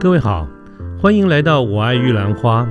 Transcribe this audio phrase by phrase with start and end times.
[0.00, 0.48] 各位好，
[0.98, 2.62] 欢迎来到《我爱玉兰花》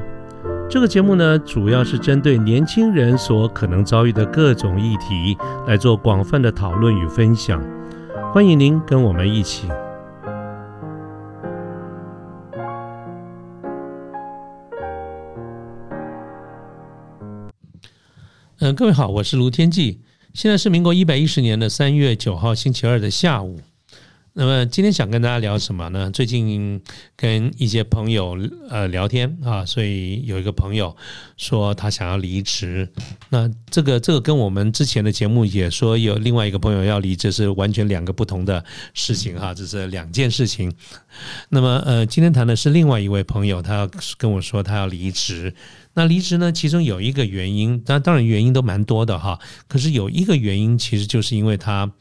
[0.67, 5.37] 这个节目呢，主要是针对年轻人所可能遭遇的各种议题
[5.67, 7.63] 来做广泛的讨论与分享。
[8.33, 9.67] 欢迎您跟我们一起。
[18.57, 20.01] 嗯，各位好，我是卢天记，
[20.33, 23.59] 现在是民国一百一十年的三月九号星期二的下午。
[24.33, 26.09] 那么今天想跟大家聊什么呢？
[26.11, 26.81] 最近
[27.15, 28.37] 跟一些朋友
[28.69, 30.95] 呃聊天啊，所以有一个朋友
[31.35, 32.87] 说他想要离职。
[33.29, 40.73] 那这个这个跟我们之前的节目也说有另外一个朋友要离职，是完全两个不同的事情哈，这是两件事情。
[41.49, 45.53] 那么呃，今天谈的是另外一位朋友，他跟我说他要离职。
[45.95, 49.39] 那离职呢，其中有一个原因，当当然原因都蛮多的哈。
[49.67, 51.91] 可是有一个原因，其实就是因为他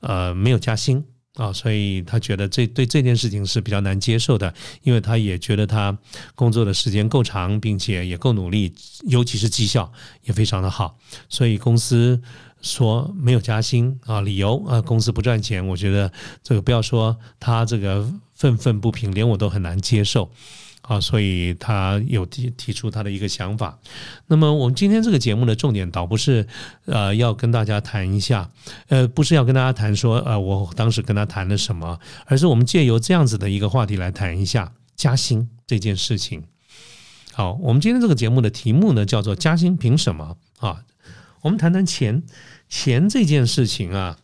[0.00, 1.04] 呃没有加薪。
[1.40, 4.52] 啊，所以他觉得这对这件事情是比较难接受的，
[4.82, 5.96] 因为他也觉得他
[6.34, 8.74] 工作的时间够长，并且也够努力，
[9.06, 9.90] 尤其是绩效
[10.24, 10.98] 也非常的好，
[11.30, 12.20] 所以公司
[12.60, 20.30] 说没有加薪啊，理由啊，公司不赚钱，我觉得这个不要说他这个愤愤不平，连我都很难接受。
[20.82, 23.78] 啊，所以他有提提出他的一个想法。
[24.26, 26.46] 那么我们今天这个节目的重点倒不是
[26.86, 28.50] 呃要跟大家谈一下，
[28.88, 36.44] 呃不是要跟大家谈说呃我当时跟他谈了什么，而是我们借由这样子的一个话题来谈一下加薪这件事情。
[37.32, 40.84] 好，我们今天这个节目的题目呢叫做加薪凭什么啊？
[41.42, 42.22] 我们谈谈钱，
[42.68, 44.18] 钱这件事情啊。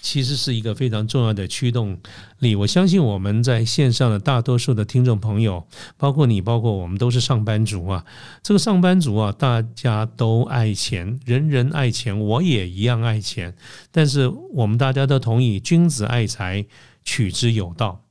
[0.00, 1.98] 其实是一个非常重要的驱动
[2.38, 2.54] 力。
[2.54, 8.04] 我相信我们在线上的大多数的听众朋友，包括你，包括我们，都是上班族啊。
[8.42, 13.54] 这个上班族啊，大家都爱钱，人人爱钱，我也一样爱钱。
[13.90, 16.64] 但是我们大家都同意，君子爱财，
[17.04, 18.04] 取之有道。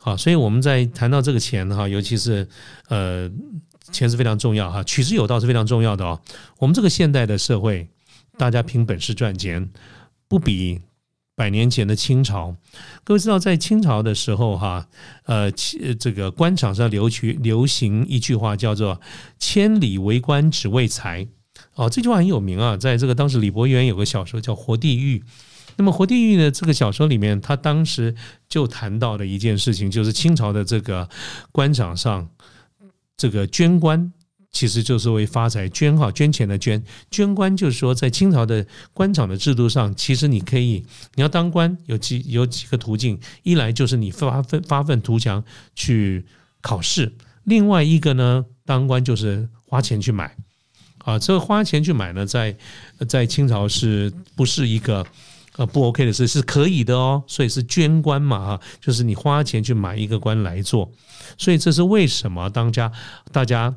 [0.00, 2.48] 好，所以我们在谈到这个钱哈，尤其是
[2.88, 3.30] 呃，
[3.92, 6.20] 钱是非常重要哈，取之有道是非常重要的哦。
[6.58, 7.88] 我们这个现代的社会，
[8.36, 9.70] 大家凭本事赚钱，
[10.28, 10.82] 不比。
[11.34, 12.56] 百年前的清朝，
[13.04, 14.88] 各位知道，在清朝的时候，哈，
[15.22, 19.00] 呃，这个官场上流去流行一句话，叫做
[19.38, 21.28] “千里为官，只为财”。
[21.76, 25.20] 哦，这句话很有名啊，在这个当时李伯元有个小说叫《活地狱》，
[25.76, 28.12] 那么《活地狱》的这个小说里面，他当时
[28.48, 31.08] 就谈到的一件事情，就是清朝的这个
[31.52, 32.28] 官场上，
[33.16, 34.12] 这个捐官。
[34.50, 45.44] 其实就是为发财捐哈，捐钱的捐，捐官就是说，在清朝的官场的制度上，其实你可以，你要当官有几有几个途径，一来就是你发奋发奋图强
[45.76, 46.24] 去
[46.62, 47.12] 考试，
[47.44, 50.34] 另外一个呢，当官就是花钱去买，
[51.04, 52.56] 啊，这个花钱去买呢，在
[53.06, 55.06] 在清朝是不是一个
[55.56, 56.26] 呃不 OK 的事？
[56.26, 60.90] 是可以的哦，所以是捐官嘛哈，就是你花钱去买一个官来做，
[61.36, 62.90] 所以这是为什么当家
[63.30, 63.72] 大家。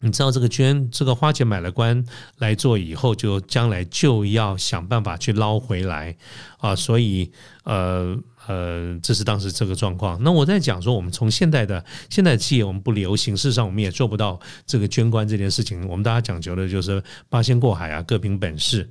[0.00, 2.04] 你知道这个捐这个花钱买了官
[2.38, 6.16] 来做以后，就将来就要想办法去捞回来
[6.58, 6.76] 啊！
[6.76, 7.30] 所以
[7.64, 8.16] 呃
[8.46, 10.22] 呃，这是当时这个状况。
[10.22, 15.86] 那我在讲说，我们从现代的现代企业，我们不流行，事上我们也做不到这个捐官这件事情。
[15.88, 18.88] 我们大家讲究的就是八仙过海啊，各凭本事。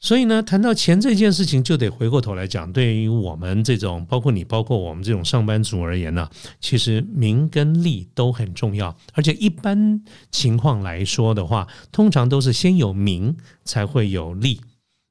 [0.00, 2.72] 所以呢，谈到钱这件事情，就得回过头来讲。
[2.72, 8.96] 对于我们这种，包括你，包括我们这种上班族而言呢，其实名跟利都很重要。
[9.14, 10.00] 而且一般
[10.30, 14.60] 情况来说的话，通常都是先有名才会有利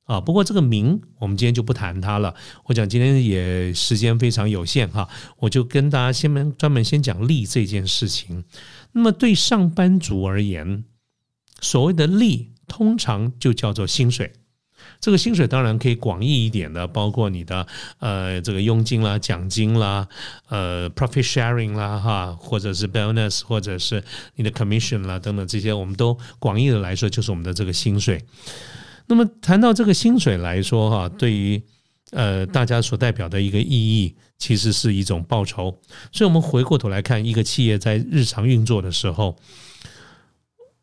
[0.06, 0.22] 啊。
[0.22, 2.34] 不过这个名，我们今天就不谈它了。
[2.64, 5.10] 我讲今天也时间非常有限哈，
[5.40, 8.46] 我就跟大家先门专门先讲利这件事情。
[8.94, 10.86] 那么对上班族而言，
[11.60, 14.32] 所谓的利，通常就叫做薪水。
[15.00, 17.66] 这个薪水当然可以广义一点的，包括你的
[18.00, 20.08] 呃这个佣金啦、奖金啦、
[20.50, 24.04] 呃 profit sharing 啦哈，或者是 bonus，或者是
[24.36, 28.24] 你的 commission 啦等等这些，我们都广义的来说就是我们的这个薪水。
[29.06, 31.62] 那么谈到这个薪水来说哈，对于
[32.12, 35.80] 呃大家所代表的一个意义，其实是一种报酬。
[36.12, 39.38] 所以我们回过头来看一个企业在日常运作的时候。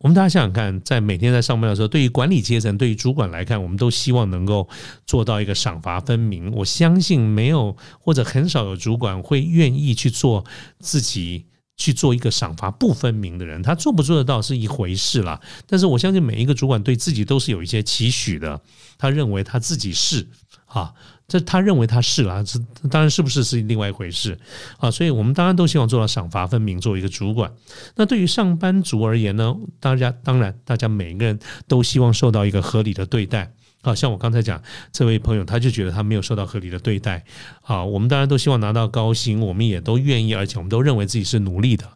[0.04, 4.68] 我们大家想想看，在每天在上班的时候，对于管理阶层、对于主管来看，我们都希望能够
[5.06, 6.52] 做到一个赏罚分明。
[6.52, 10.44] 我相信没有或者很少有主管会愿意去做
[10.78, 11.46] 自己
[11.78, 13.62] 去做一个赏罚不分明的人。
[13.62, 15.40] 他做不做得到是一回事啦。
[15.66, 18.60] 但是我相信每一个主管对自己都是有一些期许的。
[18.98, 20.28] 他认为他自己是
[20.74, 20.92] 啊。
[21.26, 24.38] 这他认为他是啦，这当然是不是是另外一回事
[24.76, 24.90] 啊？
[24.90, 27.50] 所以我们当然都希望做到赏罚分明，作为一个主管。
[27.96, 33.50] 那对于上班族而言呢，大家当然大家每个人都希望受到一个合理的对待
[33.82, 34.62] 好像我刚才讲
[34.92, 37.24] 这位朋友，他就觉得他没有受到合理的对待
[37.62, 37.82] 啊。
[37.82, 41.88] 我们当然都希望拿到高薪，我们也都愿意，而且我们都认为自己是努力的。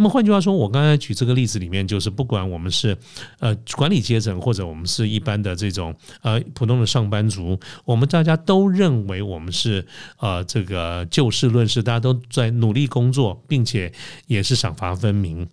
[0.00, 2.96] 那么换句话说，我刚才举这个例子里面，就是不管我们是
[3.38, 9.86] 呃管理阶层，或者我们是一般的这种呃普通的上班族，我们大家都认为我们是
[10.16, 13.92] 呃这个就事论事，大家都在努力工作，并且
[14.26, 15.46] 也是赏罚分明。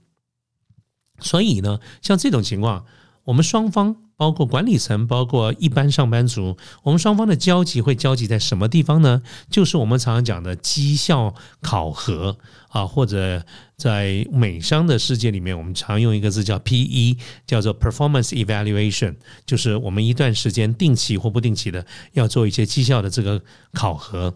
[1.20, 2.86] 所以呢，像这种情况，
[3.26, 4.07] 我们双方。
[4.18, 9.22] 包括管理层，包括一般上班族，我们双方的交集会交集在什么地方呢？
[9.50, 12.36] 就是我们常常讲的绩效考核
[12.70, 13.46] 啊，或者
[13.78, 19.16] 在美商的世界里面，我们常用一个字叫 P.E.，叫做 Performance Evaluation，
[19.46, 23.40] 就是我们一段时间定期或不定期的要做一些绩效的这个
[23.74, 24.36] 考核。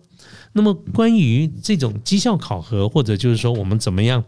[0.53, 4.23] 那么关于这种绩效考核，或者就是说我们怎么样？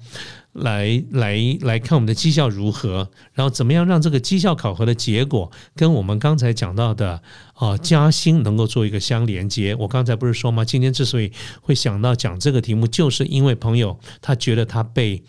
[0.54, 7.22] 来来来看我们的绩效如何，然后怎么样让这个绩效考核的结果跟我们刚才讲到的
[7.56, 9.74] 啊加薪能够做一个相连接？
[9.74, 10.64] 我刚才不是说吗？
[10.64, 15.24] 今天之所以会想到讲这个题目，就是因为朋友他觉得他被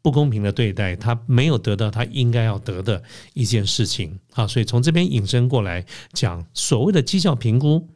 [0.00, 3.02] 不公平的对待，他没有得到他应该要得的
[3.34, 5.84] 一件事情啊，所以从这边引申过来
[6.14, 7.86] 讲，所谓的绩效评估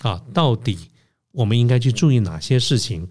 [0.00, 0.76] 啊，到底
[1.32, 3.08] 我们应该去注意哪些事情？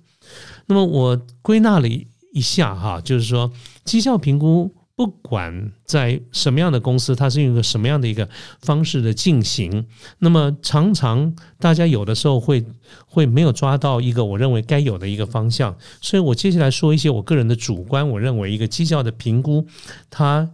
[0.68, 1.90] 那么我归纳了。
[2.32, 3.52] 一下哈，就是说
[3.86, 8.28] 绩效评估，不管在什么样的公司，它是用一个什么样的一个
[8.62, 9.88] 方式的进行，
[10.20, 12.66] 那么常常大家有的时候会
[13.06, 19.66] 会没有抓到一个我认为该有的一个方向，所以我接下来说一些我个人的主观，我认为一个绩效的评估
[20.10, 20.52] 它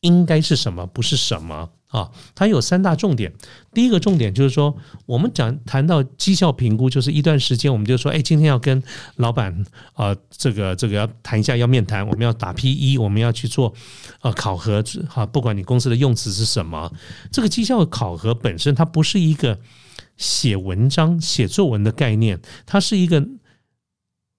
[0.00, 1.70] 应该是什么，不是什么。
[1.94, 3.32] 啊，它有三大重点。
[3.72, 4.76] 第一个重点就是说，
[5.06, 8.82] 我们讲谈到绩效评估，就是一段时间，我们就说，哎，今天要跟
[9.16, 13.72] 老板啊，这个这个要谈一下，要面谈，我们要打 P 一，我们要去做
[14.22, 14.82] 呃考核。
[15.08, 16.92] 哈，不管你公司的用词是什么，
[17.30, 19.60] 这个绩效考核本身它不是一个
[20.16, 23.24] 写文章、写作文的概念，它是一个。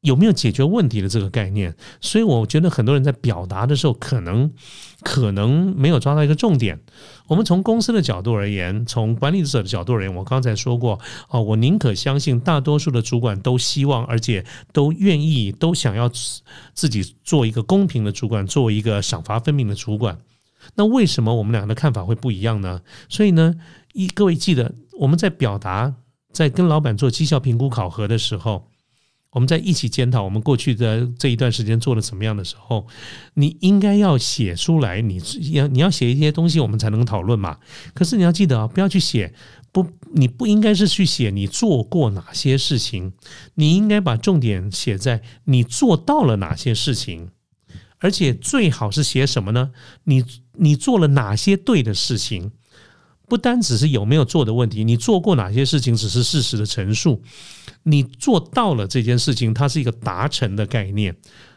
[0.06, 1.76] 有没有解决问题的这个概念？
[2.00, 4.54] 所以我觉得很多人在表达的时候，可能
[5.02, 6.80] 可能没有抓到一个重点。
[7.28, 11.00] 我们从公司的角度而言，从管理者的角度而言，我刚才说过，
[11.30, 16.08] 哦，我宁可相信大多数的主管都希望，而且都愿意，都想要
[16.74, 20.20] 自己做一个公平的主管，做一个赏罚分明的主管。
[20.76, 22.82] 那为什么我们两个的看法会不一样呢？
[23.10, 23.56] 所以呢，
[23.94, 25.96] 一各位记得，我们在表达，
[26.32, 28.68] 在跟老板做绩效评估考核的时候。
[29.36, 32.88] 我们在一起检讨我们过去的这一段时间做了怎么样的时候，
[33.34, 35.22] 你应该要写出来，你
[35.52, 37.58] 要你要写一些东西，我们才能讨论嘛。
[37.94, 39.34] 可是你要记得啊，不要去写
[39.74, 43.12] 不，你不应该是去写你做过哪些事情，
[43.56, 47.32] 你应该把重点写在你做到了哪些事情，
[48.00, 49.72] 而且最好是写什么呢？
[50.06, 50.24] 你
[50.54, 52.54] 你做了哪些对的事情？
[53.28, 57.22] 不单只是有没有做的问题，你做过哪些事情只是事实的陈述，
[57.84, 61.16] 你做到了这件事情，它是一个达成的概念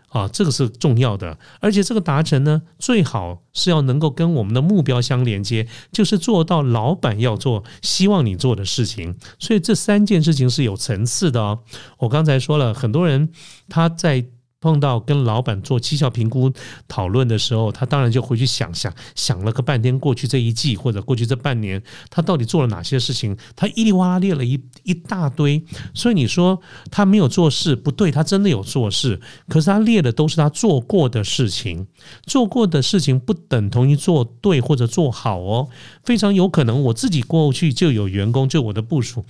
[0.09, 1.39] 啊，这个是重要的。
[1.61, 9.17] 而且这个达成呢，最好是要能够跟我们的目标相连接，就是做到老板要做、希望你做的事情。
[9.39, 11.61] 所以这三件事情是有层次的哦。
[11.99, 13.31] 我刚才说了很多人
[13.69, 14.27] 他在。
[14.61, 16.53] 碰到跟老板做绩效评估
[16.89, 23.37] 讨论的时候，他当然就回去想想，想了个半天，过去这一季或者过去这半年，他到底做了哪些事情？
[23.55, 25.65] 他一里哇啦列了一一大堆。
[25.95, 26.61] 所以你说
[26.91, 29.21] 他没有做事不对，他真的有做事。
[29.49, 31.87] 可是他列的都是他做过的事情，
[32.25, 35.69] 做过的事情不等同于做对或者做好哦。
[36.03, 39.25] 非常有可能我自己过去就有员工，就我的部署。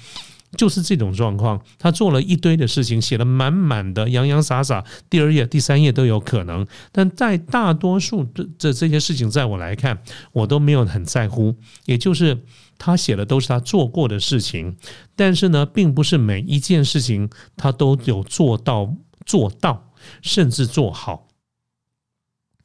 [0.56, 6.66] 就是这种状况，他做了一堆的事情，写了满满的洋洋洒洒，第二页、第三页都有可能。
[6.90, 9.98] 但在大多数的这这些事情，在我来看，
[10.32, 11.54] 我都没有很在乎。
[11.84, 12.44] 也就是
[12.78, 14.76] 他写的都是他做过的事情，
[15.14, 18.94] 但是呢，并不是每一件事情他都有做到
[19.26, 19.90] 做到，
[20.22, 21.27] 甚至做好。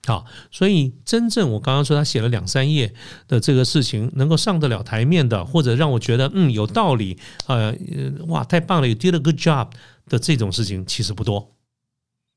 [0.06, 2.94] 好，所以真正我刚刚说他写了两三页
[3.28, 7.18] 的这个事情，能够上得了台面的，或者让我觉得嗯有道理，
[7.48, 7.74] 呃，
[8.28, 9.70] 哇，太棒了，you did a good job
[10.10, 11.52] 的这种事情其实不多。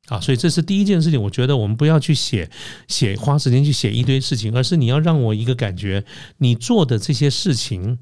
[0.06, 2.48] 啊，所以这是第一件事情，我觉得我们不要去写
[2.86, 6.04] 写花时间去写一堆事情，而是你要让我一个感觉，
[6.38, 7.98] 你做的这些事情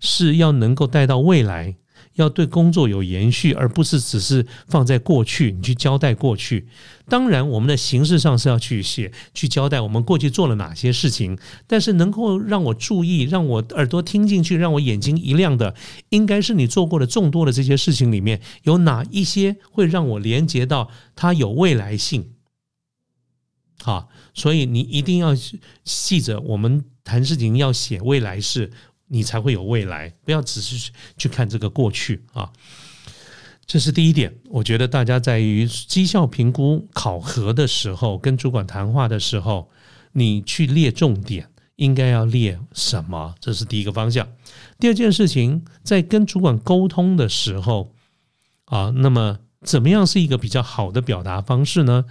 [0.00, 1.76] 是要能够带到未来。
[2.14, 6.66] 要对工作有延续，而不是只是放在过去，你去交代过去。
[7.08, 15.74] 当然，我们的形式上是要去写、去交代我们过去做了哪些事情，但是能够让我注意、让我耳朵听进去、让我眼睛一亮的，
[16.10, 22.32] 应该是你做过的众多的这些事情里面有哪一些会让我连接到它有未来性。
[23.82, 25.34] 好，所以你一定要
[25.82, 28.70] 记着，我们谈事情要写未来式。
[29.12, 30.10] 你才会有未来。
[30.24, 32.50] 不要只是去看这个过去啊。
[33.66, 39.70] 这是第一点，我觉得大家在于绩效评估考核的时候，跟主管谈话的时候，
[40.12, 43.34] 你去列重点，应该要列什么？
[43.38, 44.26] 这是第一个方向。
[44.80, 47.94] 第二件事情，在跟主管沟通的时候，
[48.64, 52.04] 啊，那么怎么样是一个比较好的表达方式呢？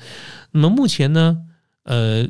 [0.51, 1.39] 那么目前呢，
[1.83, 2.27] 呃，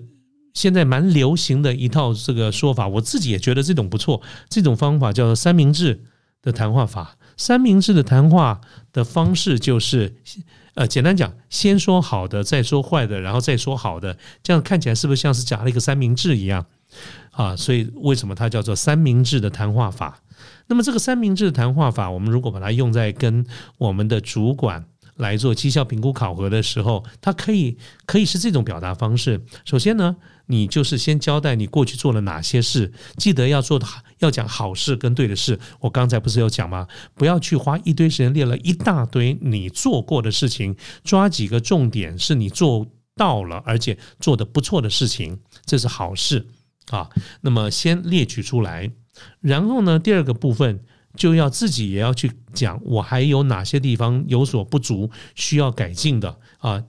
[0.54, 6.04] 现在蛮流行的一套这个说法，我自己也觉得这种不错，这种方法叫做三明治
[6.42, 7.18] 的谈话法。
[7.38, 8.62] 三明治的谈话
[8.94, 10.14] 的方式就是，
[10.76, 16.66] 呃，简单讲，先说好的，再说坏的，然后再说好的，这样看起来是不是像是夹了一个三明治一样
[17.32, 17.56] 啊？
[17.56, 20.22] 所以为什么它叫做三明治的谈话法？
[20.68, 23.46] 那么这个三明治的谈话法，我们如果把它用在跟
[23.78, 24.86] 我们的主管。
[25.18, 27.78] 来做绩效评估考核的时候，它可以
[28.08, 29.40] 可以是这种表达方式。
[29.66, 30.16] 首先呢，
[30.52, 33.88] 你就是先交代你过去做了哪些事，记得要做的
[34.20, 35.58] 要讲好事跟对的事。
[35.80, 36.88] 我刚才不是有讲吗？
[37.16, 46.48] 不要去花一堆时间列了一大堆你做过的事情，抓几个重点是你做到了而且做的不错的事情，这是好事
[46.90, 47.10] 啊。
[47.42, 48.92] 那么先列举出来，
[49.40, 50.84] 然后呢，第二个部分。
[51.18, 56.82] 就要自己也要去讲，我还有哪些地方有所不足，需要改进的啊，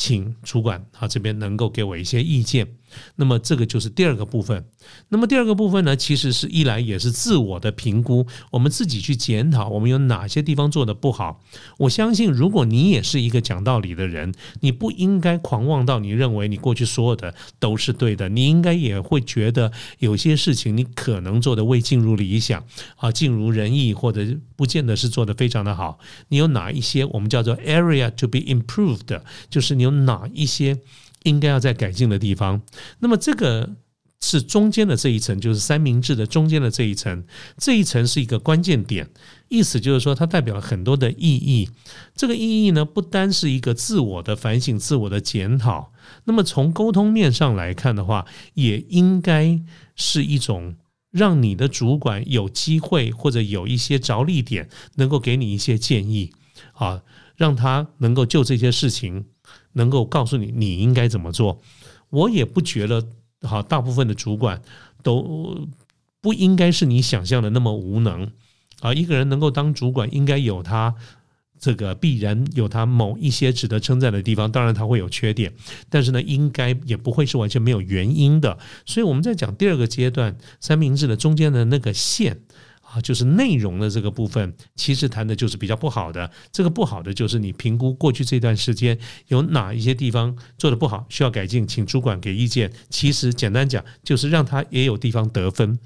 [0.00, 2.66] 请主管啊这边能够给我一些意见。
[3.14, 4.64] 那么这个就是第二个部分。
[5.10, 11.40] 那么第二个部分呢，其实是一来也是自我的评估，我们自己去检讨我们有哪些地方做的不好。
[11.78, 18.28] 我相信，如果你也是一个讲道理的人，你不应该狂妄到你认为你过去所有的都是对的。
[18.28, 22.64] 你应该也会觉得有些事情你可能做的未尽如理想
[22.96, 24.26] 啊，尽如人意，或者
[24.56, 26.00] 不见得是做的非常的好。
[26.28, 30.80] 你有哪一些我们叫做 area to be improved，就是你哪一些。
[31.24, 32.62] 应该要在改进的地方，
[33.00, 33.76] 那么这个
[34.22, 37.22] 是中间的这一层，就是三明治的中间的这一层，
[37.58, 39.06] 这一层是一个关键点，
[39.50, 41.68] 意思就是说它代表了很多的意义。
[42.16, 45.92] 这个意义呢，不单是一个自我的反省、自我的检讨，
[46.24, 49.60] 那么从沟通面上来看的话，也应该
[49.96, 50.76] 是一种
[51.10, 56.32] 让你的主管有机会或者有一些着力点，能够给你一些建议
[56.72, 57.02] 啊，
[57.36, 59.26] 让他能够就这些事情。
[59.72, 61.60] 能够告诉你你应该怎么做，
[62.10, 63.06] 我也不觉得
[63.42, 63.62] 好。
[63.62, 64.60] 大部分的主管
[65.02, 65.68] 都
[66.20, 68.30] 不应该是你想象的那么无能
[68.80, 68.92] 啊。
[68.92, 70.94] 一个人能够当主管，应该有他
[71.58, 74.50] 这个必然有他某一些值得称赞的地方。
[74.50, 75.52] 当然他会有缺点，
[75.88, 78.58] 但是呢，应该也不会是完全没有原因的。
[78.84, 82.40] 所以我们在讲第二个阶段三明治的中间的那个线。
[82.92, 86.28] 啊，就是内容的这个部分，其实谈的就是比较不好的。
[86.50, 92.72] 这个不好的就是你评估过去这段时间有哪一些地方做的不好，需要改进，请主管给意见。
[92.88, 95.78] 其实简单讲，就是让他也有地方得分。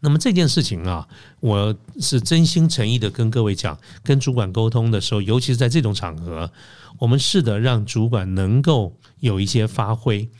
[0.00, 1.06] 那么这件事情啊，
[1.40, 6.50] 我是真心诚意的跟各位讲，跟主管沟通的时候，尤其是在这种场合，
[6.98, 10.30] 我们试着让主管能够有一些发挥。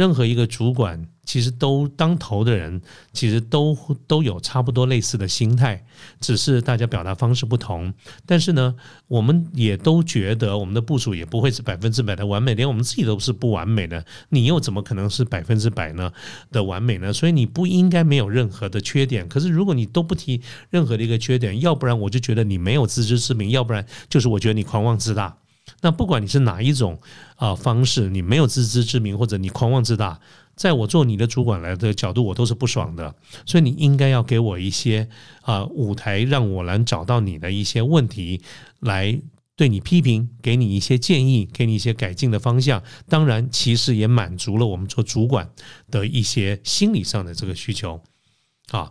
[0.00, 1.06] 任何一个主管。
[1.22, 2.80] 其实都当头的人，
[3.12, 3.76] 其实都
[4.08, 5.84] 都有差不多类似的心态，
[6.18, 7.92] 只是大家表达方式不同。
[8.26, 8.74] 但是呢，
[9.06, 14.04] 我们也都觉得我们的部署也不会是百分之百的完美，连我们自己都是不完美的。
[14.30, 16.10] 你又怎么可能是百分之百呢
[16.50, 17.12] 的完美呢？
[17.12, 19.28] 所以你不应该没有任何的缺点。
[19.28, 20.40] 可是如果你都不提
[20.70, 25.36] 任何的一个缺点，要不然我就觉得你没有自知之明，要不然就是我觉得你狂妄自大。
[25.80, 27.00] 那不管你是哪一种
[27.36, 30.20] 啊方式，你没有自知之明，或者你狂妄自大。
[30.56, 33.14] 在我做你的主管来的角度，我都是不爽的，
[33.46, 35.08] 所以你应该要给我一些
[35.40, 38.42] 啊舞台，让我能找到你的一些问题，
[38.80, 39.18] 来
[39.56, 42.82] 对你批评，给你一些建议，给你一些改进的方向。
[43.08, 45.48] 当然，其实也满足了我们做主管
[45.90, 48.02] 的一些心理上的这个需求
[48.70, 48.90] 啊。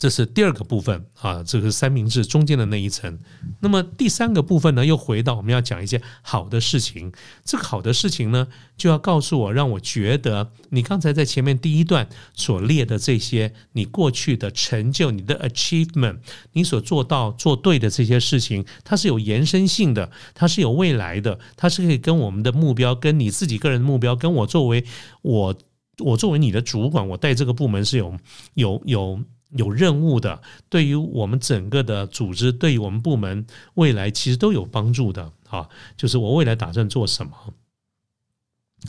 [0.00, 3.18] 这是第二个部分啊，这个三明治中间的那一层。
[3.60, 7.12] 那么第三个部分呢，又回到我们要讲一些好的事情。
[7.44, 16.20] 这个好的事情呢，就要告诉我，让我觉得你刚才在前面第一段所列的这些，你过去的成就、你的 achievement、
[16.54, 24.82] 你所做到做对的这些事情，它是有延伸性的，它是有未来的，它是可以跟我们的目标、跟你自己个人的目标、跟我作为
[25.20, 25.54] 我
[25.98, 28.16] 我作为你的主管，我带这个部门是有
[28.54, 28.82] 有。
[28.86, 35.68] 有有任务的，对于我们整个的组织，对于我们部门未来其实都有帮助的啊。
[35.96, 37.32] 就是我未来打算做什么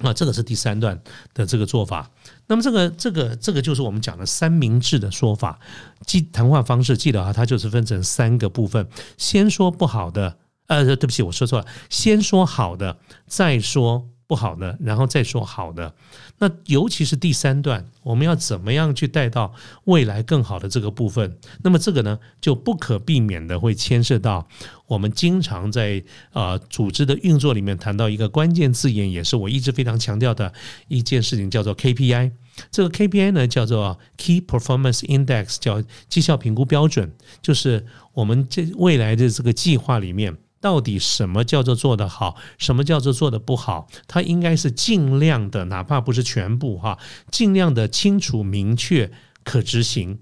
[0.02, 0.14] 啊？
[0.14, 1.02] 这个是第三段
[1.34, 2.12] 的这个做法。
[2.48, 5.60] 那么这个这个这个就是我们讲的三明治的说法。
[6.06, 8.88] 记谈话方式记得啊，它就是分成三个部分：
[9.18, 10.38] 先说不好的，
[10.68, 14.08] 呃，对不起，我说错了，先说好的，再说。
[14.32, 15.94] 不好的，然后再说好的。
[16.38, 21.38] 那尤其是第三段，我们要怎么样去带到未来更好的这个部分？
[21.62, 24.48] 那么这个呢，就不可避免的会牵涉到
[24.88, 30.54] 我们经常在呃组织的运作里面谈到一个关键字眼，也是我一直非常强调的
[30.88, 32.32] 一件事情，叫做 KPI。
[32.72, 37.12] 这个 KPI 呢，叫做 Key Performance Index，叫绩效评估标准，
[37.42, 40.38] 就是我们这未来的这个计划里面。
[40.62, 43.90] 到底什么叫做做得好，什么叫做做得不好？
[44.08, 47.00] 它应该是尽量的，哪怕不是全部哈，
[47.32, 49.12] 尽量的清楚明确
[49.44, 50.20] 可执行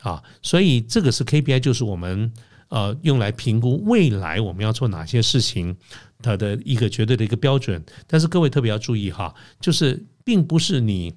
[0.00, 0.22] 啊。
[0.42, 2.32] 所以这个是 KPI，就是我们
[2.68, 5.76] 呃用来评估未来我们要做哪些事情
[6.22, 7.84] 它的一个绝对的一个标准。
[8.06, 11.14] 但是各位特别要注意哈，就是并不是你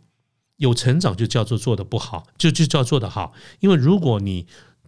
[0.57, 4.45] 有成长就叫做做的不好，就就叫做的好，因为如果你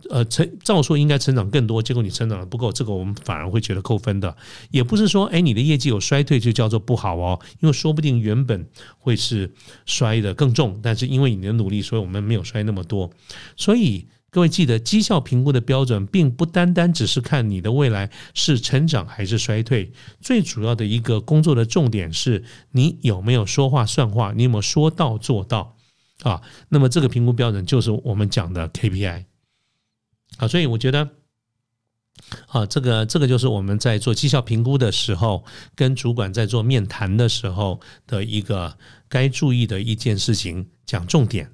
[0.10, 4.36] 呃，成照说应该成长更多，结果你成长的不够，这个我们反而会觉得扣分的。
[4.72, 8.68] 也不是说，哎，你的业绩有衰退就叫做不好哦，因为说不定原本
[9.00, 9.52] 会是
[9.86, 13.10] 衰的更重，但是因为你的努力，所以我们没有衰那么多。
[13.58, 25.78] 所以各位记得，绩效评估的标准并不单单只是看你的未来是成长还是衰退，最主要的一个工作的重点是你有没有说话算话，你有没有说到做到
[26.24, 26.42] 啊？
[26.70, 29.26] 那么这个评估标准就是我们讲的 KPI。
[30.38, 31.10] 啊，所以我觉得，
[32.48, 38.78] 啊，这个这个就是我们在做绩效评估的时候，跟主管在做面谈的时候的一个
[39.08, 41.52] 该注意的一件事情，讲重点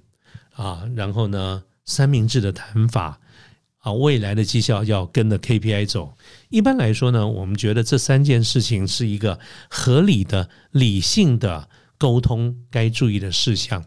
[0.54, 3.20] 啊，然后呢，三明治的谈法
[3.80, 6.16] 啊，未来的绩效要跟着 KPI 走。
[6.50, 13.86] 一般来说呢，我们觉得这三件事情是一个合理的、理性的沟通该注意的事项。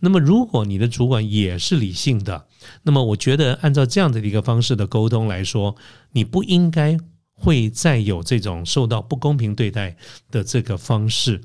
[0.00, 2.46] 那么，如果你的主管也是理性的，
[2.82, 5.76] 那么我觉得按照这样的一个方式的沟通来说，
[6.12, 6.96] 你不应该
[7.32, 9.96] 会再有这种受到不公平对待
[10.30, 11.40] 的这个方式。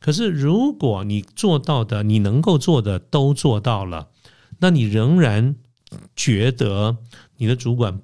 [0.00, 4.08] 可是，如果你做到的，你能够做的都做到了，
[4.58, 5.56] 那你仍然
[6.14, 6.96] 觉得
[7.36, 8.00] 你的主管。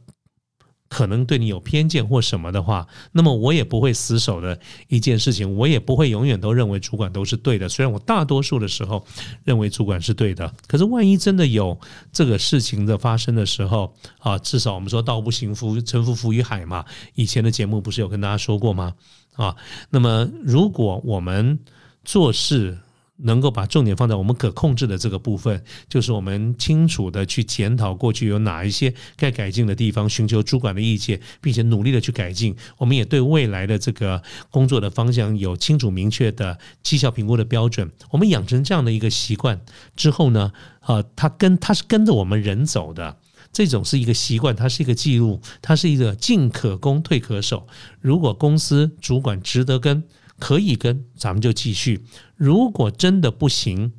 [0.92, 7.66] 可能对你有偏见或什么的话，那么我也不会死守的一件事情，我也不会永远都认为主管都是对的。
[7.66, 9.02] 虽然我大多数的时候
[9.42, 11.80] 认为主管是对的，可是万一真的有
[12.12, 16.84] 这个事情的发生的时候啊，至少我们说“道不行，浮沉浮浮于海”嘛。
[17.14, 18.92] 以前的节目不是有跟大家说过吗？
[19.36, 19.56] 啊，
[19.88, 21.58] 那么如果我们
[22.04, 22.76] 做事，
[23.22, 32.54] 能够把重点放在我们可控制的这个部分，就是我们清楚的去检讨过去有哪一些该改进的地方，寻求主管的意见，并且努力的去改进。
[32.78, 37.90] 我们也对未来的这个工作的方向有清楚明确的绩效评估的标准。
[38.10, 39.60] 我们养成这样的一个习惯
[39.96, 43.16] 之后呢，啊，它跟它是跟着我们人走的，
[43.52, 47.66] 这种是一个习惯，它是一个记录，它是一个进可攻退可守。
[48.00, 50.02] 如果公司主管值得跟。
[50.42, 53.92] 可以跟咱们就继续，如果真的不行，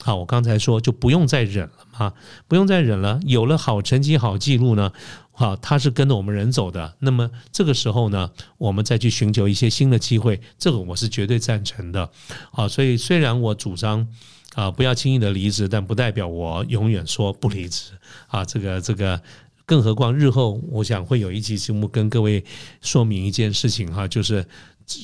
[0.00, 2.14] 好，我刚才说就不用再忍了嘛，
[2.48, 3.20] 不用再忍了。
[3.24, 4.92] 有了好成绩、好记录呢，
[5.30, 6.96] 好，他是跟着我们人走的。
[6.98, 12.10] 那么这个时候呢，我们再去寻求一些新的机会，这个我是绝对赞成的。
[12.50, 14.08] 好，所以虽然我主张
[14.54, 17.92] 啊不要轻易的离职，但不代表我永远说不离职
[18.26, 18.44] 啊。
[18.44, 19.22] 这个这个，
[19.64, 22.44] 更何况日后我想会有一期节目跟各位
[22.80, 24.44] 说明一件事情哈，就是。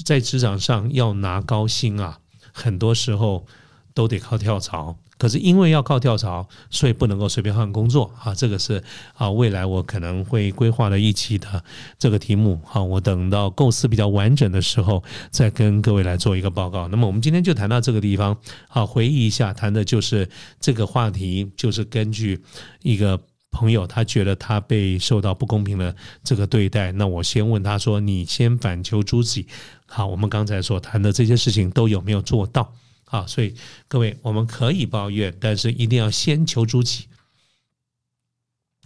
[0.04, 2.18] 在职场上要拿高薪啊，
[2.52, 3.46] 很多时候
[3.94, 4.96] 都得靠跳槽。
[5.16, 8.32] 可是因为要靠跳槽，所以不能够随便换工作啊。
[8.32, 8.80] 这个是
[9.14, 11.64] 啊，未来我可能会规划的一期的
[11.98, 12.80] 这个题目啊。
[12.80, 16.86] 我等到构思比较完整的时候，再跟各位来做一个报告。
[16.86, 18.36] 那么我们今天就谈到这个地方
[18.68, 20.28] 啊，回忆一下，谈的就是
[20.60, 22.40] 这个话题，就是根据
[22.82, 23.20] 一个。
[23.50, 29.46] 朋友，他觉得他被受到不公平的这个对待，那我先问他说：“你先反求诸己。”
[29.87, 32.72] 好，我们刚才所谈的这些事情都有没有做到？
[33.06, 33.54] 啊，所以
[33.88, 37.06] 各位，我们可以抱怨，但是一定要先求诸己。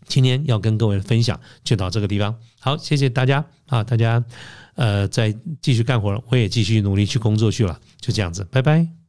[0.06, 2.38] 今天要跟各位分享就到这个地方。
[2.60, 3.82] 好，谢谢大家啊！
[3.82, 4.24] 大家
[4.74, 7.80] 呃，再继续干活，我也继续努力去工作去了。
[8.00, 9.01] 就这样子，拜拜。